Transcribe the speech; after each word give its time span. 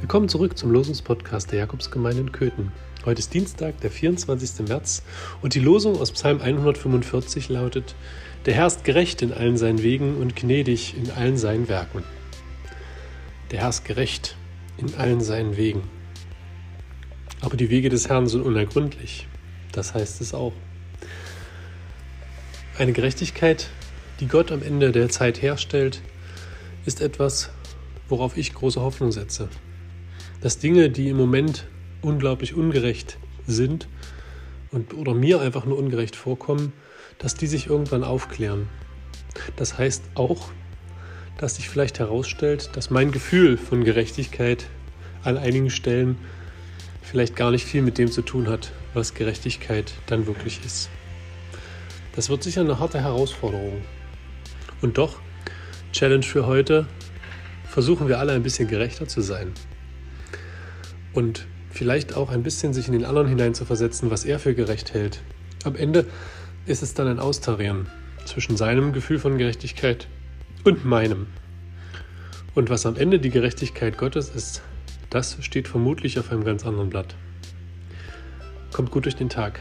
Willkommen 0.00 0.28
zurück 0.28 0.56
zum 0.56 0.70
Losungspodcast 0.70 1.50
der 1.50 1.58
Jakobsgemeinde 1.58 2.20
in 2.20 2.30
Köthen. 2.30 2.70
Heute 3.04 3.18
ist 3.18 3.34
Dienstag, 3.34 3.80
der 3.80 3.90
24. 3.90 4.68
März 4.68 5.02
und 5.42 5.54
die 5.54 5.60
Losung 5.60 5.98
aus 5.98 6.12
Psalm 6.12 6.40
145 6.40 7.48
lautet: 7.48 7.96
Der 8.46 8.54
Herr 8.54 8.68
ist 8.68 8.84
gerecht 8.84 9.22
in 9.22 9.32
allen 9.32 9.56
seinen 9.56 9.82
Wegen 9.82 10.16
und 10.16 10.36
gnädig 10.36 10.96
in 10.96 11.10
allen 11.10 11.36
seinen 11.36 11.68
Werken. 11.68 12.04
Der 13.50 13.62
Herr 13.62 13.70
ist 13.70 13.84
gerecht 13.84 14.36
in 14.76 14.94
allen 14.94 15.20
seinen 15.20 15.56
Wegen. 15.56 15.82
Aber 17.40 17.56
die 17.56 17.68
Wege 17.68 17.88
des 17.88 18.08
Herrn 18.08 18.28
sind 18.28 18.42
unergründlich. 18.42 19.26
Das 19.72 19.94
heißt 19.94 20.20
es 20.20 20.32
auch. 20.32 20.52
Eine 22.78 22.92
Gerechtigkeit, 22.92 23.68
die 24.20 24.28
Gott 24.28 24.52
am 24.52 24.62
Ende 24.62 24.92
der 24.92 25.08
Zeit 25.08 25.42
herstellt, 25.42 26.02
ist 26.86 27.00
etwas, 27.00 27.50
worauf 28.08 28.36
ich 28.36 28.54
große 28.54 28.80
Hoffnung 28.80 29.10
setze 29.10 29.48
dass 30.40 30.58
Dinge, 30.58 30.90
die 30.90 31.08
im 31.08 31.16
Moment 31.16 31.66
unglaublich 32.02 32.54
ungerecht 32.54 33.18
sind 33.46 33.88
und, 34.70 34.94
oder 34.94 35.14
mir 35.14 35.40
einfach 35.40 35.64
nur 35.64 35.78
ungerecht 35.78 36.14
vorkommen, 36.14 36.72
dass 37.18 37.34
die 37.34 37.46
sich 37.46 37.66
irgendwann 37.66 38.04
aufklären. 38.04 38.68
Das 39.56 39.78
heißt 39.78 40.02
auch, 40.14 40.50
dass 41.38 41.56
sich 41.56 41.68
vielleicht 41.68 41.98
herausstellt, 41.98 42.70
dass 42.74 42.90
mein 42.90 43.10
Gefühl 43.10 43.56
von 43.56 43.84
Gerechtigkeit 43.84 44.66
an 45.24 45.36
einigen 45.36 45.70
Stellen 45.70 46.16
vielleicht 47.02 47.36
gar 47.36 47.50
nicht 47.50 47.64
viel 47.64 47.82
mit 47.82 47.98
dem 47.98 48.10
zu 48.10 48.22
tun 48.22 48.48
hat, 48.48 48.72
was 48.94 49.14
Gerechtigkeit 49.14 49.92
dann 50.06 50.26
wirklich 50.26 50.60
ist. 50.64 50.90
Das 52.14 52.28
wird 52.28 52.42
sicher 52.42 52.60
eine 52.60 52.78
harte 52.78 53.00
Herausforderung. 53.00 53.82
Und 54.82 54.98
doch, 54.98 55.20
Challenge 55.92 56.24
für 56.24 56.46
heute, 56.46 56.86
versuchen 57.64 58.08
wir 58.08 58.18
alle 58.18 58.32
ein 58.32 58.42
bisschen 58.42 58.68
gerechter 58.68 59.06
zu 59.08 59.20
sein 59.20 59.52
und 61.12 61.46
vielleicht 61.70 62.16
auch 62.16 62.30
ein 62.30 62.42
bisschen 62.42 62.72
sich 62.72 62.86
in 62.86 62.92
den 62.92 63.04
anderen 63.04 63.28
hineinzuversetzen, 63.28 64.10
was 64.10 64.24
er 64.24 64.38
für 64.38 64.54
gerecht 64.54 64.94
hält. 64.94 65.20
Am 65.64 65.76
Ende 65.76 66.06
ist 66.66 66.82
es 66.82 66.94
dann 66.94 67.08
ein 67.08 67.18
Austarieren 67.18 67.86
zwischen 68.24 68.56
seinem 68.56 68.92
Gefühl 68.92 69.18
von 69.18 69.38
Gerechtigkeit 69.38 70.08
und 70.64 70.84
meinem. 70.84 71.26
Und 72.54 72.70
was 72.70 72.86
am 72.86 72.96
Ende 72.96 73.18
die 73.18 73.30
Gerechtigkeit 73.30 73.98
Gottes 73.98 74.28
ist, 74.30 74.62
das 75.10 75.38
steht 75.40 75.68
vermutlich 75.68 76.18
auf 76.18 76.30
einem 76.30 76.44
ganz 76.44 76.66
anderen 76.66 76.90
Blatt. 76.90 77.14
Kommt 78.72 78.90
gut 78.90 79.06
durch 79.06 79.16
den 79.16 79.28
Tag. 79.28 79.60